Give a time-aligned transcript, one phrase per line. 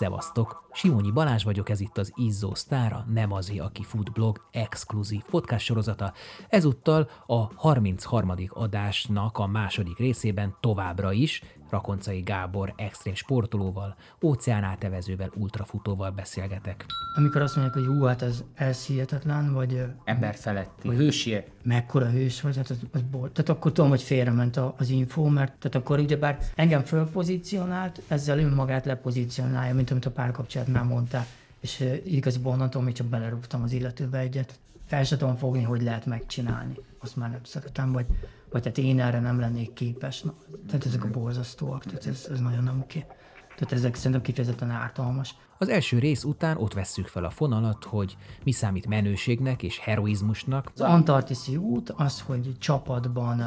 [0.00, 0.68] Szevasztok!
[0.72, 5.64] Simonyi Balázs vagyok, ez itt az Izzó Sztára, nem azé, aki fut blog exkluzív podcast
[5.64, 6.12] sorozata.
[6.48, 8.32] Ezúttal a 33.
[8.48, 16.84] adásnak a második részében továbbra is Rakoncai Gábor extrém sportolóval, óceánátevezővel, ultrafutóval beszélgetek.
[17.16, 21.42] Amikor azt mondják, hogy hú, hát ez, ez hihetetlen, vagy Ember feletti, hősi.
[21.62, 23.30] mekkora hős vagy, hát az, az bor.
[23.32, 28.38] Tehát akkor tudom, hogy félrement a- az info, mert tehát akkor ugyebár engem fölpozícionált, ezzel
[28.38, 31.26] önmagát lepozícionálja, mint amit a párkapcsolatnál mondtál.
[31.60, 34.58] És igazából onnantól még csak belerúgtam az illetőbe egyet.
[34.90, 36.74] Fel se tudom fogni, hogy lehet megcsinálni.
[36.98, 38.06] Azt már nem szeretem, vagy,
[38.50, 40.22] vagy tehát én erre nem lennék képes.
[40.22, 40.34] Na,
[40.66, 43.04] tehát ezek a borzasztóak, tehát ez, ez nagyon nem oké.
[43.48, 45.34] Tehát ezek szerintem kifejezetten ártalmas.
[45.58, 50.70] Az első rész után ott vesszük fel a fonalat, hogy mi számít menőségnek és heroizmusnak,
[50.74, 53.46] Az Antarktiszi út, az, hogy csapatban uh,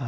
[0.00, 0.06] uh,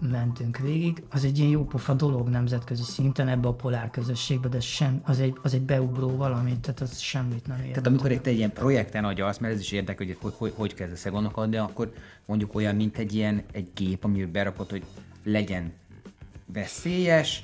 [0.00, 5.00] mentünk végig, az egy ilyen jópofa dolog nemzetközi szinten ebbe a polár közösségbe, de sem,
[5.04, 7.68] az, egy, az egy beugró valami, tehát az semmit nem ér.
[7.68, 10.74] Tehát amikor te egy ilyen projekten agyalsz, mert ez is érdekel, hogy hogy, hogy, hogy
[10.74, 11.92] kezdesz el gondolkodni, akkor
[12.26, 14.82] mondjuk olyan, mint egy ilyen egy gép, amiben berakod, hogy
[15.24, 15.72] legyen
[16.52, 17.42] veszélyes,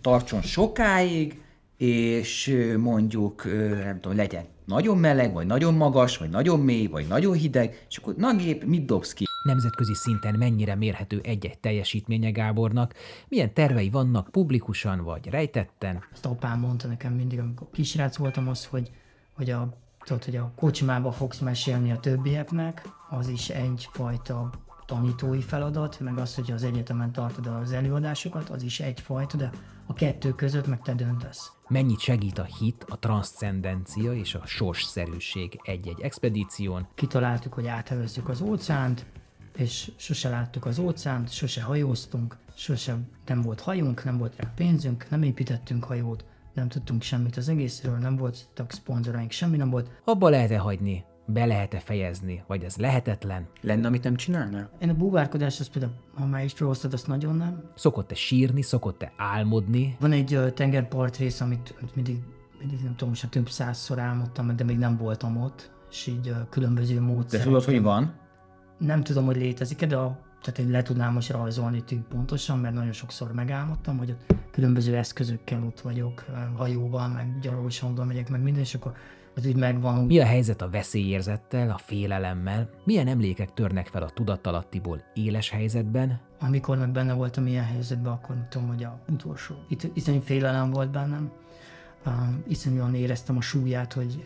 [0.00, 1.40] tartson sokáig,
[1.76, 3.44] és mondjuk,
[3.84, 7.96] nem tudom, legyen nagyon meleg, vagy nagyon magas, vagy nagyon mély, vagy nagyon hideg, és
[7.96, 9.25] akkor na gép, mit dobsz ki?
[9.46, 12.94] Nemzetközi szinten mennyire mérhető egy-egy teljesítménye Gábornak,
[13.28, 18.64] milyen tervei vannak publikusan vagy rejtetten, Azt apám mondta nekem mindig, amikor kisrác voltam, az,
[18.64, 18.90] hogy,
[19.32, 19.68] hogy a,
[20.04, 24.50] tudod, hogy a kocsmába fogsz mesélni a többieknek, az is egyfajta
[24.86, 29.50] tanítói feladat, meg az, hogy az egyetemen tartod az előadásokat, az is egyfajta, de
[29.86, 31.52] a kettő között meg te döntesz.
[31.68, 38.40] mennyit segít a hit, a transzcendencia és a sorsszerűség egy-egy expedíción, kitaláltuk, hogy áthevezzük az
[38.40, 39.06] óceánt,
[39.56, 45.06] és sose láttuk az óceánt, sose hajóztunk, sose nem volt hajunk, nem volt rá pénzünk,
[45.10, 49.90] nem építettünk hajót, nem tudtunk semmit az egészről, nem voltak szponzoraink, semmi nem volt.
[50.04, 54.70] abba lehet-e hagyni, be lehet-e fejezni, vagy ez lehetetlen, Lenne, amit nem csinálnál?
[54.78, 57.70] Én a búvárkodás, azt például, ha már is felhoztad, azt nagyon nem.
[57.74, 62.18] szokott-e sírni, szokott-e álmodni, Van egy uh, tengerpart rész, amit, amit mindig,
[62.58, 66.28] mindig nem tudom, most több százszor álmodtam meg, de még nem voltam ott, és így
[66.28, 67.46] uh, különböző De módszerek.
[67.46, 68.24] tudod, hogy van?
[68.78, 72.74] Nem tudom, hogy létezik de a, tehát én le tudnám most rajzolni tűn pontosan, mert
[72.74, 76.24] nagyon sokszor megálmodtam, hogy ott különböző eszközökkel ott vagyok,
[76.56, 78.92] hajóval, meg gyalogosomban megyek, meg minden, és akkor
[79.34, 80.04] az úgy megvan.
[80.04, 82.70] Mi a helyzet a veszélyérzettel, a félelemmel?
[82.84, 86.20] Milyen emlékek törnek fel a tudatalattiból éles helyzetben?
[86.40, 89.54] Amikor meg benne voltam ilyen helyzetben, akkor tudom, hogy a utolsó.
[89.68, 91.32] Itt iszonyú félelem volt bennem.
[92.06, 92.12] Uh,
[92.48, 94.22] iszonyúan éreztem a súlyát, hogy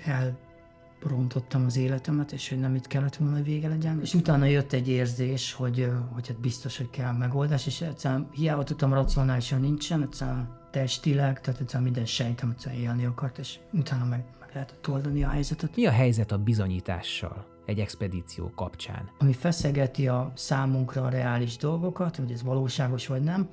[1.04, 4.00] elrontottam az életemet, és hogy nem itt kellett volna, hogy vége legyen.
[4.00, 8.64] És utána jött egy érzés, hogy, hogy hát biztos, hogy kell megoldás, és egyszerűen hiába
[8.64, 14.24] tudtam racionálisan nincsen, egyszerűen testileg, tehát egyszerűen minden sejtem egyszerűen élni akart, és utána meg,
[14.40, 15.76] meg lehetett oldani a helyzetet.
[15.76, 19.10] Mi a helyzet a bizonyítással egy expedíció kapcsán?
[19.18, 23.48] ami feszegeti a számunkra a reális dolgokat, hogy ez valóságos vagy nem,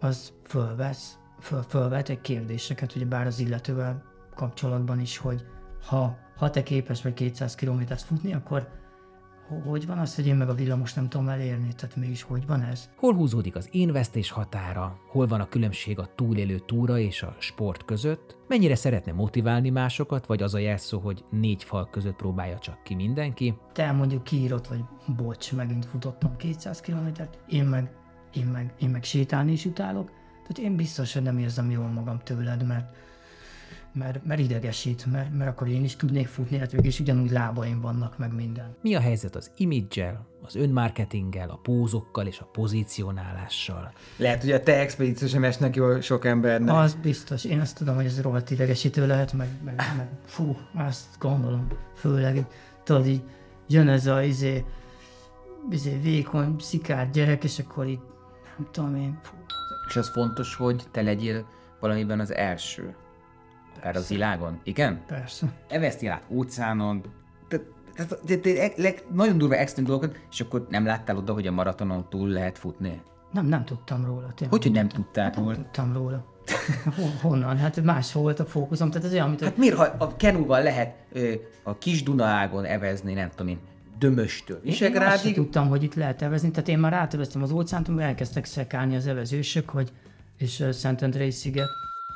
[0.00, 4.02] az fölvesz, föl, fölvet egy kérdéseket, ugye bár az illetővel
[4.34, 5.44] kapcsolatban is, hogy
[5.86, 8.68] ha, ha te képes vagy 200 kilométert futni, akkor
[9.48, 12.46] ho- hogy van az, hogy én meg a villamos nem tudom elérni, tehát mégis hogy
[12.46, 12.90] van ez?
[12.96, 14.98] Hol húzódik az én vesztés határa?
[15.08, 18.36] Hol van a különbség a túlélő túra és a sport között?
[18.48, 22.94] Mennyire szeretne motiválni másokat, vagy az a jelszó, hogy négy fal között próbálja csak ki
[22.94, 23.54] mindenki?
[23.72, 24.84] Te mondjuk kiírod, hogy
[25.16, 27.90] bocs, megint futottam 200 kilométert, én meg,
[28.34, 30.10] én meg, én meg sétálni is utálok,
[30.42, 32.96] tehát én biztos, hogy nem érzem jól magam tőled, mert
[33.92, 37.80] mert, mert idegesít, mert, mert akkor én is tudnék futni, hát végül is ugyanúgy lábaim
[37.80, 38.76] vannak, meg minden.
[38.82, 43.92] Mi a helyzet az imidzsel, az önmarketinggel, a pózokkal és a pozícionálással?
[44.16, 46.74] Lehet, hogy a te expedíció sem esnek jól sok embernek.
[46.74, 51.06] Az biztos, én azt tudom, hogy ez rohadt idegesítő lehet, meg, meg, meg fú, azt
[51.18, 52.46] gondolom, főleg,
[52.84, 53.22] tudod, így
[53.68, 54.64] jön ez a izé,
[55.70, 58.00] izé vékony, szikár gyerek, és akkor így,
[58.56, 59.34] nem tudom én, fú,
[59.88, 61.46] És az fontos, hogy te legyél
[61.80, 62.94] valamiben az első.
[63.80, 64.60] Erre az világon.
[64.62, 65.00] Igen?
[65.06, 65.46] persze.
[65.68, 67.02] Evesztél át óceánon,
[67.48, 71.46] tehát tehát- tehát- tehát leg- nagyon durva extrém dolgokat, és akkor nem láttál oda, hogy
[71.46, 73.00] a maratonon túl lehet futni?
[73.32, 74.26] Nem, nem tudtam róla.
[74.34, 74.50] Tényleg.
[74.50, 75.54] Hogy, hogy nem tudtál Nem róla?
[75.54, 76.24] tudtam róla.
[76.96, 77.56] Hon- Honnan?
[77.56, 80.94] Hát más volt a fókuszom, tehát ez olyan, mint Hát miért, ha a kenúval lehet
[81.12, 81.32] ö,
[81.62, 83.58] a kis Dunaágon evezni, nem tudom én,
[83.98, 87.50] Dömöstől Én azt sem Visegrádig, tudtam, hogy itt lehet evezni, tehát én már áteveztem az
[87.50, 89.92] óceánt, amikor elkezdtek szekálni az evezősök, hogy
[90.38, 91.66] és Szentendrei sziget.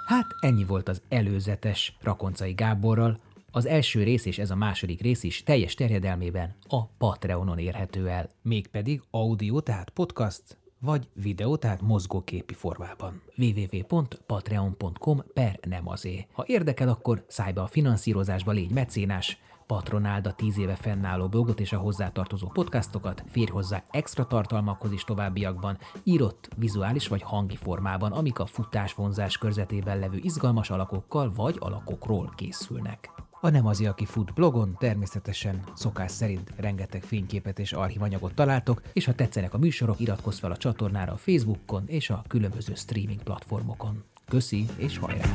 [0.04, 3.18] Hát ennyi volt az előzetes Rakoncai Gáborral,
[3.50, 8.28] az első rész és ez a második rész is teljes terjedelmében a Patreonon érhető el,
[8.42, 13.22] mégpedig audio, tehát podcast, vagy videó, tehát mozgóképi formában.
[13.36, 16.26] www.patreon.com per nem azé.
[16.32, 21.60] Ha érdekel, akkor szállj be a finanszírozásba, légy mecénás, patronáld a 10 éve fennálló blogot
[21.60, 28.12] és a hozzátartozó podcastokat, férj hozzá extra tartalmakhoz is továbbiakban, írott, vizuális vagy hangi formában,
[28.12, 33.23] amik a futás-vonzás körzetében levő izgalmas alakokkal vagy alakokról készülnek.
[33.44, 39.04] A Nem az, aki fut blogon természetesen szokás szerint rengeteg fényképet és archívanyagot találtok, és
[39.04, 44.04] ha tetszenek a műsorok, iratkozz fel a csatornára a Facebookon és a különböző streaming platformokon.
[44.28, 45.34] Köszi és hajrá!